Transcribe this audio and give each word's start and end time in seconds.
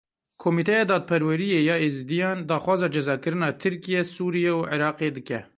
Komîteya 0.41 0.83
Dadperweriyê 0.89 1.59
ya 1.69 1.75
Êzidiyan 1.87 2.39
daxwaza 2.49 2.87
cezakirina 2.95 3.49
Tirkiye, 3.61 4.01
Sûriye 4.15 4.51
û 4.59 4.61
Iraqê 4.75 5.09
dike. 5.17 5.39